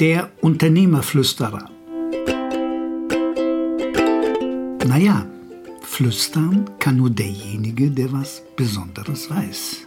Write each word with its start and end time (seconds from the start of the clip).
Der 0.00 0.32
Unternehmerflüsterer. 0.40 1.70
Naja, 4.88 5.24
flüstern 5.82 6.68
kann 6.80 6.96
nur 6.96 7.10
derjenige, 7.10 7.92
der 7.92 8.12
was 8.12 8.42
Besonderes 8.56 9.30
weiß. 9.30 9.86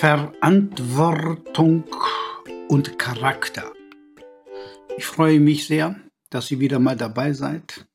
Verantwortung 0.00 1.84
und 2.66 2.98
Charakter. 2.98 3.72
Ich 4.96 5.06
freue 5.06 5.38
mich 5.38 5.68
sehr, 5.68 5.94
dass 6.28 6.50
ihr 6.50 6.58
wieder 6.58 6.80
mal 6.80 6.96
dabei 6.96 7.34
seid. 7.34 7.86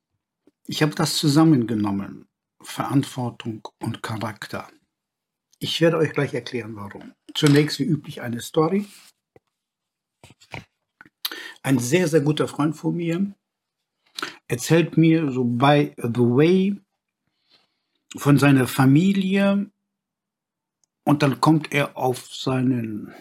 Ich 0.67 0.81
habe 0.81 0.95
das 0.95 1.17
zusammengenommen. 1.17 2.29
Verantwortung 2.61 3.67
und 3.81 4.01
Charakter. 4.01 4.69
Ich 5.59 5.81
werde 5.81 5.97
euch 5.97 6.13
gleich 6.13 6.33
erklären, 6.33 6.75
warum. 6.75 7.13
Zunächst 7.33 7.79
wie 7.79 7.83
üblich 7.83 8.21
eine 8.21 8.41
Story. 8.41 8.85
Ein 11.63 11.79
sehr, 11.79 12.07
sehr 12.07 12.21
guter 12.21 12.47
Freund 12.47 12.75
von 12.75 12.95
mir 12.95 13.33
erzählt 14.47 14.97
mir 14.97 15.31
so 15.31 15.43
by 15.43 15.93
the 15.97 16.19
way 16.19 16.75
von 18.15 18.37
seiner 18.37 18.67
Familie 18.67 19.69
und 21.03 21.23
dann 21.23 21.41
kommt 21.41 21.73
er 21.73 21.97
auf 21.97 22.33
seinen 22.33 23.13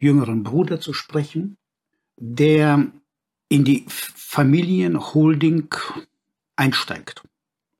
jüngeren 0.00 0.42
Bruder 0.42 0.80
zu 0.80 0.92
sprechen, 0.92 1.56
der 2.16 2.90
in 3.48 3.64
die 3.64 3.84
Familienholding 3.88 5.74
einsteigt 6.56 7.22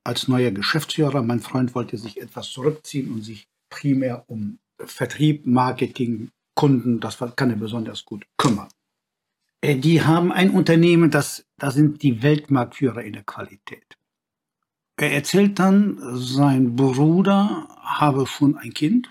als 0.03 0.27
neuer 0.27 0.51
Geschäftsführer. 0.51 1.21
Mein 1.23 1.39
Freund 1.39 1.75
wollte 1.75 1.97
sich 1.97 2.21
etwas 2.21 2.49
zurückziehen 2.49 3.11
und 3.11 3.23
sich 3.23 3.47
primär 3.73 4.23
um 4.27 4.59
Vertrieb, 4.85 5.45
Marketing, 5.45 6.29
Kunden, 6.55 6.99
das 6.99 7.17
kann 7.35 7.49
er 7.49 7.55
besonders 7.55 8.05
gut 8.05 8.25
kümmern. 8.37 8.69
Äh, 9.61 9.77
die 9.77 10.01
haben 10.03 10.31
ein 10.31 10.51
Unternehmen, 10.51 11.09
das, 11.09 11.45
das 11.57 11.73
sind 11.73 12.03
die 12.03 12.21
Weltmarktführer 12.21 13.03
in 13.03 13.13
der 13.13 13.23
Qualität. 13.23 13.97
Er 14.97 15.11
erzählt 15.11 15.57
dann, 15.57 15.97
sein 16.15 16.75
Bruder 16.75 17.67
habe 17.81 18.27
schon 18.27 18.57
ein 18.57 18.73
Kind. 18.73 19.09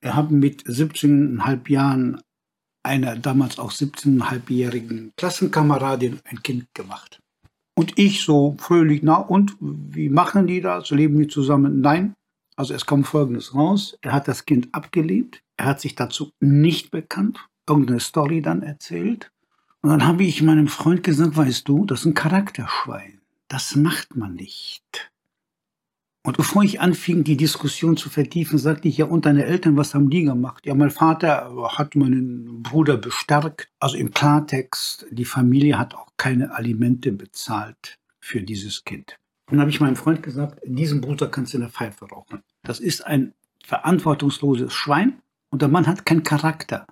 Er 0.00 0.16
habe 0.16 0.34
mit 0.34 0.64
17,5 0.64 1.70
Jahren 1.70 2.20
einer 2.82 3.16
damals 3.16 3.60
auch 3.60 3.70
17,5-jährigen 3.70 5.12
Klassenkameradin 5.16 6.20
ein 6.24 6.42
Kind 6.42 6.66
gemacht. 6.74 7.20
Und 7.76 7.98
ich 7.98 8.22
so 8.22 8.56
fröhlich, 8.58 9.02
na 9.02 9.16
und, 9.16 9.56
wie 9.60 10.08
machen 10.08 10.48
die 10.48 10.60
das? 10.60 10.90
Leben 10.90 11.18
die 11.18 11.28
zusammen? 11.28 11.80
Nein. 11.80 12.14
Also 12.56 12.74
es 12.74 12.86
kommt 12.86 13.06
Folgendes 13.06 13.54
raus. 13.54 13.96
Er 14.02 14.12
hat 14.12 14.28
das 14.28 14.44
Kind 14.44 14.68
abgelehnt. 14.72 15.42
Er 15.56 15.66
hat 15.66 15.80
sich 15.80 15.94
dazu 15.94 16.32
nicht 16.40 16.90
bekannt. 16.90 17.38
Irgendeine 17.68 18.00
Story 18.00 18.42
dann 18.42 18.62
erzählt. 18.62 19.30
Und 19.80 19.90
dann 19.90 20.06
habe 20.06 20.24
ich 20.24 20.42
meinem 20.42 20.68
Freund 20.68 21.02
gesagt, 21.02 21.36
weißt 21.36 21.66
du, 21.68 21.84
das 21.86 22.00
ist 22.00 22.06
ein 22.06 22.14
Charakterschwein. 22.14 23.20
Das 23.48 23.74
macht 23.74 24.16
man 24.16 24.34
nicht. 24.34 25.12
Und 26.24 26.36
bevor 26.36 26.62
ich 26.62 26.80
anfing, 26.80 27.24
die 27.24 27.36
Diskussion 27.36 27.96
zu 27.96 28.08
vertiefen, 28.08 28.56
sagte 28.56 28.86
ich, 28.86 28.98
ja, 28.98 29.06
und 29.06 29.26
deine 29.26 29.44
Eltern, 29.44 29.76
was 29.76 29.92
haben 29.92 30.08
die 30.08 30.22
gemacht? 30.22 30.64
Ja, 30.64 30.74
mein 30.74 30.92
Vater 30.92 31.52
hat 31.76 31.96
meinen 31.96 32.62
Bruder 32.62 32.96
bestärkt. 32.96 33.68
Also 33.80 33.96
im 33.96 34.12
Klartext, 34.12 35.06
die 35.10 35.24
Familie 35.24 35.78
hat 35.78 35.94
auch 35.94 36.12
keine 36.16 36.54
Alimente 36.54 37.10
bezahlt 37.10 37.98
für 38.20 38.40
dieses 38.40 38.84
Kind. 38.84 39.18
Dann 39.52 39.60
habe 39.60 39.70
ich 39.70 39.80
meinem 39.80 39.96
Freund 39.96 40.22
gesagt, 40.22 40.60
diesen 40.64 41.02
Bruder 41.02 41.28
kannst 41.28 41.52
du 41.52 41.58
in 41.58 41.60
der 41.60 41.68
Pfeife 41.68 42.06
rauchen. 42.06 42.40
Das 42.62 42.80
ist 42.80 43.06
ein 43.06 43.34
verantwortungsloses 43.62 44.72
Schwein 44.72 45.20
und 45.50 45.60
der 45.60 45.68
Mann 45.68 45.86
hat 45.86 46.06
keinen 46.06 46.22
Charakter. 46.22 46.86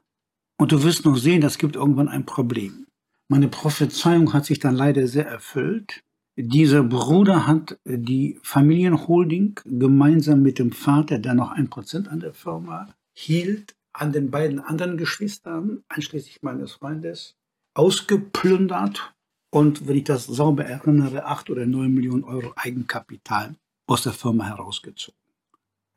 Und 0.59 0.71
du 0.71 0.83
wirst 0.83 1.07
noch 1.07 1.17
sehen, 1.17 1.41
das 1.41 1.57
gibt 1.57 1.75
irgendwann 1.75 2.09
ein 2.09 2.27
Problem. 2.27 2.87
Meine 3.29 3.49
Prophezeiung 3.49 4.35
hat 4.35 4.45
sich 4.45 4.59
dann 4.59 4.75
leider 4.75 5.07
sehr 5.07 5.27
erfüllt. 5.27 6.03
Dieser 6.37 6.83
Bruder 6.83 7.47
hat 7.47 7.79
die 7.87 8.39
Familienholding 8.43 9.59
gemeinsam 9.65 10.43
mit 10.43 10.59
dem 10.59 10.73
Vater, 10.73 11.19
der 11.19 11.33
noch 11.33 11.53
ein 11.53 11.71
Prozent 11.71 12.09
an 12.09 12.21
der 12.21 12.35
Firma 12.35 12.93
hielt, 13.15 13.75
an 13.95 14.13
den 14.13 14.31
beiden 14.31 14.61
anderen 14.61 14.99
Geschwistern, 14.99 15.83
einschließlich 15.89 16.43
meines 16.43 16.73
Freundes, 16.73 17.37
ausgeplündert 17.73 19.15
und, 19.51 19.87
wenn 19.87 19.97
ich 19.97 20.05
das 20.05 20.27
sauber 20.27 20.65
erinnere, 20.65 21.25
acht 21.25 21.51
oder 21.51 21.67
neun 21.67 21.93
Millionen 21.93 22.25
Euro 22.25 22.53
Eigenkapital 22.57 23.57
aus 23.87 24.03
der 24.05 24.13
Firma 24.13 24.47
herausgezogen. 24.47 25.19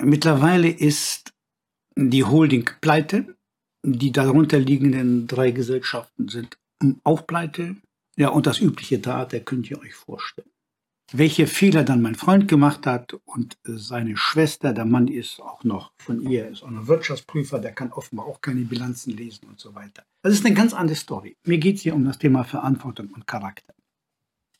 Mittlerweile 0.01 0.69
ist 0.69 1.33
die 1.95 2.23
Holding 2.23 2.69
pleite. 2.81 3.35
Die 3.85 4.11
darunter 4.11 4.59
liegenden 4.59 5.27
drei 5.27 5.51
Gesellschaften 5.51 6.27
sind 6.27 6.57
auch 7.03 7.27
pleite. 7.27 7.75
Ja, 8.15 8.29
und 8.29 8.47
das 8.47 8.59
übliche 8.59 9.01
Theater 9.01 9.39
könnt 9.39 9.69
ihr 9.69 9.79
euch 9.79 9.93
vorstellen. 9.93 10.52
Welche 11.11 11.47
Fehler 11.47 11.83
dann 11.83 12.01
mein 12.01 12.15
Freund 12.15 12.47
gemacht 12.47 12.87
hat 12.87 13.13
und 13.25 13.57
äh, 13.67 13.73
seine 13.75 14.17
Schwester, 14.17 14.73
der 14.73 14.85
Mann 14.85 15.07
ist 15.07 15.39
auch 15.41 15.63
noch 15.63 15.91
von 15.97 16.21
ihr, 16.21 16.49
ist 16.49 16.63
auch 16.63 16.69
ein 16.69 16.87
Wirtschaftsprüfer, 16.87 17.59
der 17.59 17.73
kann 17.73 17.91
offenbar 17.91 18.25
auch 18.25 18.41
keine 18.41 18.61
Bilanzen 18.61 19.15
lesen 19.15 19.47
und 19.47 19.59
so 19.59 19.75
weiter. 19.75 20.03
Das 20.21 20.33
ist 20.33 20.45
eine 20.45 20.55
ganz 20.55 20.73
andere 20.73 20.95
Story. 20.95 21.35
Mir 21.45 21.57
geht 21.57 21.75
es 21.75 21.81
hier 21.81 21.93
um 21.93 22.05
das 22.05 22.17
Thema 22.17 22.43
Verantwortung 22.43 23.09
und 23.13 23.27
Charakter. 23.27 23.73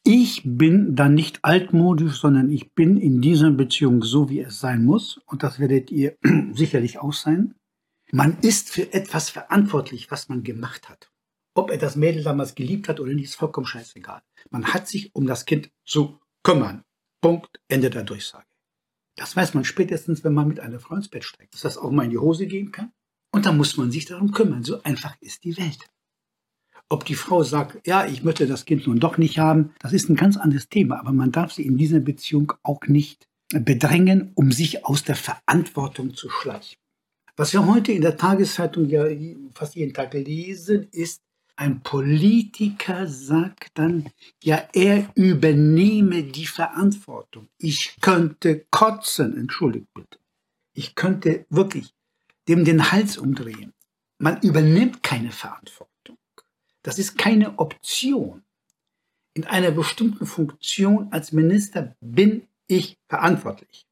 Ich 0.06 0.42
bin 0.44 0.98
dann 0.98 1.14
nicht 1.14 1.40
altmodisch, 1.46 2.20
sondern 2.20 2.52
ich 2.52 2.74
bin 2.74 2.98
in 2.98 3.22
dieser 3.22 3.52
Beziehung 3.52 4.04
so, 4.04 4.30
wie 4.30 4.42
es 4.42 4.60
sein 4.60 4.84
muss. 4.84 5.22
Und 5.28 5.44
das 5.44 5.60
werdet 5.60 5.92
ihr 5.92 6.18
sicherlich 6.52 7.00
auch 7.00 7.14
sein. 7.14 7.56
Man 8.12 8.38
ist 8.42 8.70
für 8.70 8.94
etwas 8.94 9.30
verantwortlich, 9.30 10.12
was 10.12 10.28
man 10.28 10.44
gemacht 10.44 10.90
hat. 10.90 11.10
Ob 11.56 11.72
er 11.72 11.78
das 11.78 11.96
Mädel 11.96 12.22
damals 12.22 12.54
geliebt 12.54 12.90
hat 12.90 13.00
oder 13.00 13.14
nicht, 13.14 13.25
ist 13.25 13.36
vollkommen 13.36 13.66
scheißegal. 13.66 14.22
Man 14.50 14.66
hat 14.74 14.90
sich 14.90 15.16
um 15.16 15.25
das 15.25 15.46
Kind 15.46 15.72
zu 15.86 16.20
kümmern. 16.44 16.84
Punkt, 17.22 17.59
Ende 17.68 17.90
der 17.90 18.04
Durchsage. 18.04 18.46
Das 19.16 19.36
weiß 19.36 19.54
man 19.54 19.64
spätestens, 19.64 20.24
wenn 20.24 20.34
man 20.34 20.48
mit 20.48 20.59
einer 20.59 20.80
Frau 20.80 20.96
ins 20.96 21.08
Bett 21.08 21.24
steigt, 21.24 21.54
dass 21.54 21.62
das 21.62 21.78
auch 21.78 21.92
mal 21.92 22.04
in 22.04 22.09
die 22.09 22.18
Hose 22.18 22.48
gehen 22.48 22.72
kann. 22.72 22.92
Und 23.31 23.46
dann 23.46 23.58
muss 23.58 23.78
man 23.78 23.92
sich 23.92 24.06
darum 24.06 24.31
kümmern. 24.31 24.64
So 24.64 24.81
einfach 24.84 25.16
ist 25.22 25.44
die 25.44 25.58
Welt. 25.58 25.90
Ob 26.90 27.06
die 27.06 27.16
Frau 27.16 27.44
sagt, 27.44 27.88
ja, 27.88 28.06
ich 28.06 28.24
möchte 28.24 28.46
das 28.46 28.66
Kind 28.66 28.86
nun 28.86 29.00
doch 29.00 29.18
nicht 29.18 29.40
haben, 29.40 29.74
das 29.80 29.94
ist 29.94 30.09
ein 30.09 30.16
ganz 30.16 30.38
anderes 30.38 30.70
Thema. 30.70 31.00
Aber 31.00 31.14
man 31.14 31.31
darf 31.31 31.52
sie 31.52 31.66
in 31.66 31.78
dieser 31.78 32.00
Beziehung 32.00 32.54
auch 32.62 32.81
nicht 32.88 33.28
bedrängen, 33.50 34.31
um 34.36 34.52
sich 34.52 34.86
aus 34.86 35.04
der 35.04 35.16
Verantwortung 35.16 36.14
zu 36.14 36.30
schleichen. 36.30 36.78
Was 37.36 37.54
wir 37.54 37.66
heute 37.66 37.92
in 37.92 38.02
der 38.02 38.18
Tageszeitung 38.18 38.90
ja 38.90 39.06
fast 39.56 39.75
jeden 39.75 39.94
Tag 39.94 40.14
lesen, 40.14 40.88
ist, 40.92 41.22
ein 41.56 41.81
Politiker 41.84 43.08
sagt 43.08 43.78
dann, 43.78 44.09
ja, 44.41 44.68
er 44.74 45.12
übernehme 45.16 46.24
die 46.24 46.47
Verantwortung. 46.47 47.50
Ich 47.58 47.96
könnte 48.02 48.66
kotzen, 48.72 49.38
entschuldigt 49.38 49.94
bitte. 49.94 50.19
Ich 50.74 50.96
könnte 50.96 51.46
wirklich 51.50 51.94
dem 52.47 52.66
den 52.66 52.92
Hals 52.92 53.18
umdrehen. 53.18 53.74
Man 54.18 54.42
übernimmt 54.42 55.03
keine 55.03 55.31
Verantwortung. 55.31 56.18
Das 56.81 57.00
ist 57.00 57.18
keine 57.18 57.59
Option. 57.59 58.44
In 59.34 59.46
einer 59.46 59.72
bestimmten 59.72 60.25
Funktion 60.25 61.12
als 61.12 61.31
Minister 61.31 61.96
bin 62.02 62.47
ich 62.68 62.97
verantwortlich. 63.08 63.88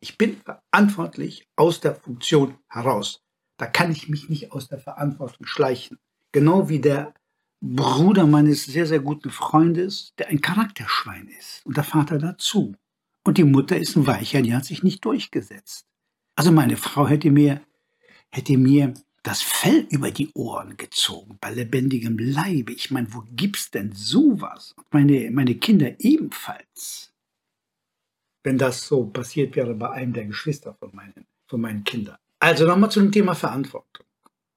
Ich 0.00 0.18
bin 0.18 0.36
verantwortlich 0.36 1.48
aus 1.56 1.80
der 1.80 1.94
Funktion 1.94 2.58
heraus. 2.68 3.22
Da 3.56 3.66
kann 3.66 3.90
ich 3.90 4.08
mich 4.08 4.28
nicht 4.28 4.52
aus 4.52 4.68
der 4.68 4.78
Verantwortung 4.78 5.46
schleichen. 5.46 5.98
Genau 6.34 6.68
wie 6.68 6.80
der 6.80 7.14
Bruder 7.60 8.26
meines 8.26 8.64
sehr, 8.64 8.86
sehr 8.86 8.98
guten 8.98 9.30
Freundes, 9.30 10.14
der 10.18 10.30
ein 10.30 10.40
Charakterschwein 10.40 11.28
ist. 11.28 11.64
Und 11.64 11.76
der 11.76 11.84
Vater 11.84 12.18
dazu. 12.18 12.74
Und 13.22 13.38
die 13.38 13.44
Mutter 13.44 13.76
ist 13.76 13.94
ein 13.94 14.08
Weicher, 14.08 14.42
die 14.42 14.52
hat 14.52 14.64
sich 14.64 14.82
nicht 14.82 15.04
durchgesetzt. 15.04 15.86
Also 16.34 16.50
meine 16.50 16.76
Frau 16.76 17.06
hätte 17.06 17.30
mir, 17.30 17.60
hätte 18.30 18.58
mir 18.58 18.94
das 19.22 19.42
Fell 19.42 19.86
über 19.90 20.10
die 20.10 20.32
Ohren 20.34 20.76
gezogen, 20.76 21.38
bei 21.40 21.52
lebendigem 21.52 22.18
Leibe. 22.18 22.72
Ich 22.72 22.90
meine, 22.90 23.14
wo 23.14 23.22
gibt's 23.30 23.70
denn 23.70 23.92
sowas? 23.92 24.74
Und 24.76 24.92
meine, 24.92 25.30
meine 25.30 25.54
Kinder 25.54 25.94
ebenfalls. 26.00 27.14
Wenn 28.42 28.58
das 28.58 28.88
so 28.88 29.06
passiert 29.06 29.54
wäre 29.54 29.74
bei 29.76 29.88
einem 29.92 30.12
der 30.12 30.24
Geschwister 30.24 30.74
von 30.74 30.90
meinen, 30.92 31.26
von 31.46 31.60
meinen 31.60 31.84
Kindern. 31.84 32.18
Also 32.40 32.66
nochmal 32.66 32.90
zu 32.90 32.98
dem 32.98 33.12
Thema 33.12 33.36
Verantwortung. 33.36 34.03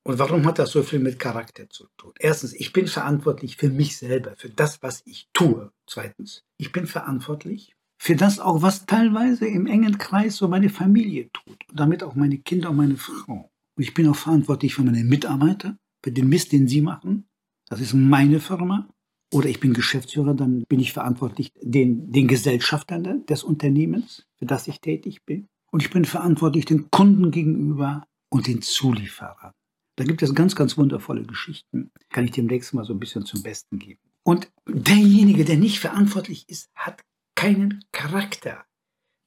Und 0.07 0.19
warum 0.19 0.45
hat 0.45 0.57
das 0.57 0.71
so 0.71 0.83
viel 0.83 0.99
mit 0.99 1.19
Charakter 1.19 1.69
zu 1.69 1.87
tun? 1.97 2.13
Erstens, 2.17 2.53
ich 2.53 2.71
bin 2.71 2.87
verantwortlich 2.87 3.57
für 3.57 3.69
mich 3.69 3.97
selber, 3.97 4.35
für 4.37 4.47
das, 4.47 4.81
was 4.81 5.01
ich 5.05 5.27
tue. 5.33 5.69
Zweitens, 5.85 6.45
ich 6.57 6.71
bin 6.71 6.87
verantwortlich 6.87 7.75
für 7.99 8.15
das 8.15 8.39
auch, 8.39 8.61
was 8.61 8.85
teilweise 8.85 9.47
im 9.47 9.67
engen 9.67 9.97
Kreis 9.97 10.37
so 10.37 10.47
meine 10.47 10.69
Familie 10.69 11.29
tut 11.33 11.57
und 11.69 11.77
damit 11.77 12.03
auch 12.03 12.15
meine 12.15 12.37
Kinder 12.37 12.69
und 12.69 12.77
meine 12.77 12.95
Frau. 12.95 13.51
Und 13.75 13.83
ich 13.83 13.93
bin 13.93 14.07
auch 14.07 14.15
verantwortlich 14.15 14.75
für 14.75 14.83
meine 14.83 15.03
Mitarbeiter, 15.03 15.77
für 16.01 16.13
den 16.13 16.29
Mist, 16.29 16.53
den 16.53 16.69
sie 16.69 16.79
machen. 16.79 17.27
Das 17.67 17.81
ist 17.81 17.93
meine 17.93 18.39
Firma. 18.39 18.87
Oder 19.33 19.49
ich 19.49 19.59
bin 19.59 19.73
Geschäftsführer, 19.73 20.35
dann 20.35 20.63
bin 20.69 20.79
ich 20.79 20.93
verantwortlich 20.93 21.51
den, 21.61 22.13
den 22.13 22.29
Gesellschaftern 22.29 23.25
des 23.25 23.43
Unternehmens, 23.43 24.25
für 24.37 24.45
das 24.45 24.69
ich 24.69 24.79
tätig 24.79 25.25
bin. 25.25 25.47
und 25.69 25.81
ich 25.81 25.89
bin 25.89 26.05
verantwortlich 26.05 26.63
den 26.63 26.89
Kunden 26.91 27.29
gegenüber 27.29 28.07
und 28.29 28.47
den 28.47 28.61
Zulieferern. 28.61 29.51
Da 29.97 30.03
gibt 30.03 30.21
es 30.21 30.35
ganz, 30.35 30.55
ganz 30.55 30.77
wundervolle 30.77 31.23
Geschichten. 31.23 31.91
Kann 32.09 32.25
ich 32.25 32.31
demnächst 32.31 32.73
mal 32.73 32.85
so 32.85 32.93
ein 32.93 32.99
bisschen 32.99 33.25
zum 33.25 33.41
Besten 33.41 33.79
geben. 33.79 33.99
Und 34.23 34.51
derjenige, 34.67 35.43
der 35.43 35.57
nicht 35.57 35.79
verantwortlich 35.79 36.47
ist, 36.47 36.69
hat 36.75 37.03
keinen 37.35 37.83
Charakter. 37.91 38.63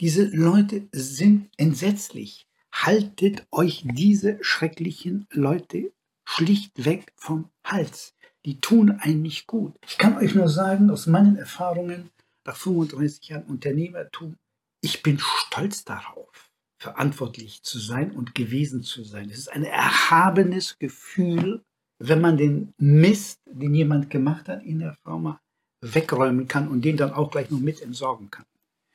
Diese 0.01 0.25
Leute 0.25 0.89
sind 0.93 1.51
entsetzlich. 1.57 2.47
Haltet 2.73 3.47
euch 3.51 3.85
diese 3.85 4.39
schrecklichen 4.43 5.27
Leute 5.33 5.93
schlichtweg 6.25 7.13
vom 7.17 7.51
Hals. 7.65 8.15
Die 8.45 8.61
tun 8.61 8.93
einen 8.93 9.23
nicht 9.23 9.49
gut. 9.49 9.75
Ich 9.85 9.99
kann 9.99 10.17
euch 10.19 10.37
nur 10.37 10.49
sagen, 10.49 10.91
aus 10.91 11.09
meinen 11.09 11.37
Erfahrungen 11.37 12.11
nach 12.45 12.57
35 12.57 13.29
Jahren 13.29 13.45
Unternehmertum, 13.45 14.37
ich 14.81 15.03
bin 15.03 15.19
stolz 15.19 15.85
darauf, 15.85 16.50
verantwortlich 16.81 17.63
zu 17.63 17.79
sein 17.79 18.11
und 18.11 18.35
gewesen 18.35 18.83
zu 18.83 19.05
sein. 19.05 19.29
Es 19.31 19.39
ist 19.39 19.53
ein 19.53 19.65
erhabenes 19.65 20.79
Gefühl, 20.79 21.63
wenn 21.99 22.23
man 22.23 22.39
den 22.39 22.73
Mist, 22.79 23.41
den 23.45 23.75
jemand 23.75 24.09
gemacht 24.09 24.49
hat 24.49 24.65
in 24.65 24.79
der 24.81 24.97
Firma, 25.05 25.41
wegräumen 25.83 26.49
kann 26.49 26.69
und 26.69 26.83
den 26.85 26.97
dann 26.97 27.13
auch 27.13 27.31
gleich 27.31 27.51
noch 27.51 27.61
mit 27.61 27.83
entsorgen 27.83 28.31
kann. 28.31 28.47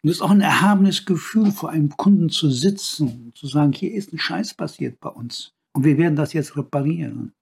Und 0.02 0.10
es 0.10 0.18
ist 0.18 0.22
auch 0.22 0.32
ein 0.32 0.42
erhabenes 0.42 1.06
Gefühl, 1.06 1.52
vor 1.52 1.70
einem 1.70 1.96
Kunden 1.96 2.30
zu 2.30 2.50
sitzen 2.50 3.26
und 3.26 3.38
zu 3.38 3.48
sagen, 3.48 3.72
hier 3.72 3.94
ist 3.94 4.12
ein 4.12 4.20
Scheiß 4.20 4.56
passiert 4.56 5.00
bei 5.00 5.10
uns 5.10 5.54
und 5.74 5.84
wir 5.84 5.98
werden 5.98 6.16
das 6.16 6.34
jetzt 6.34 6.58
reparieren. 6.58 7.34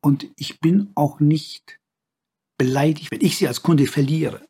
Und 0.00 0.28
ich 0.36 0.60
bin 0.60 0.90
auch 0.94 1.18
nicht 1.18 1.80
beleidigt, 2.56 3.10
wenn 3.10 3.20
ich 3.20 3.36
sie 3.36 3.48
als 3.48 3.62
Kunde 3.62 3.86
verliere. 3.86 4.46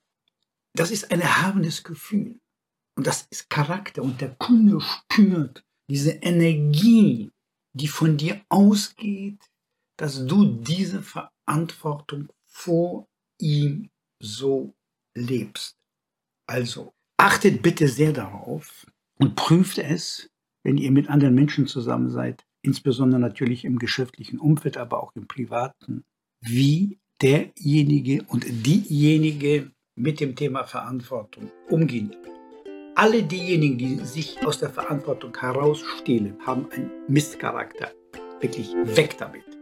Das 0.75 0.91
ist 0.91 1.11
ein 1.11 1.23
erhabenes 1.23 1.85
Gefühl. 1.85 2.39
Und 2.99 3.07
das 3.07 3.29
ist 3.31 3.49
Charakter. 3.49 4.03
Und 4.03 4.21
der 4.21 4.31
Kunde 4.31 4.81
spürt 4.81 5.65
diese 5.89 6.11
Energie, 6.11 7.31
die 7.73 7.87
von 7.87 8.17
dir 8.17 8.41
ausgeht, 8.49 9.39
dass 9.97 10.27
du 10.27 10.45
diese 10.45 11.01
Verantwortung 11.01 12.29
vor 12.45 13.07
ihm 13.41 13.89
so 14.21 14.75
lebst. 15.17 15.77
Also 16.49 16.93
achtet 17.17 17.63
bitte 17.63 17.87
sehr 17.87 18.13
darauf 18.13 18.85
und 19.21 19.37
prüft 19.37 19.79
es, 19.79 20.29
wenn 20.65 20.77
ihr 20.77 20.91
mit 20.91 21.09
anderen 21.09 21.37
Menschen 21.37 21.69
zusammen 21.69 22.11
seid, 22.11 22.45
insbesondere 22.63 23.21
natürlich 23.21 23.65
im 23.65 23.79
geschäftlichen 23.79 24.41
Umfeld, 24.41 24.77
aber 24.77 25.01
auch 25.01 25.15
im 25.15 25.29
privaten, 25.29 26.03
wie 26.41 26.99
derjenige 27.23 28.25
und 28.25 28.45
diejenige 28.67 29.71
mit 29.95 30.19
dem 30.19 30.35
Thema 30.35 30.65
Verantwortung 30.65 31.53
umgehen. 31.69 32.17
Alle 32.99 33.23
diejenigen, 33.23 33.79
die 33.79 33.95
sich 34.05 34.45
aus 34.45 34.59
der 34.59 34.71
Verantwortung 34.71 35.33
herausstehlen, 35.39 36.37
haben 36.45 36.69
einen 36.73 36.91
Mistcharakter. 37.07 37.93
Wirklich 38.41 38.75
weg 38.75 39.17
damit. 39.17 39.58